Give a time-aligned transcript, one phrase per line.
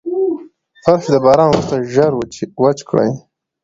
[0.83, 2.11] فرش د باران وروسته ژر
[2.59, 3.09] وچ کړئ.